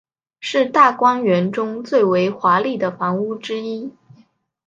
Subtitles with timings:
[0.39, 3.93] 是大观园中最为华丽的房屋之一。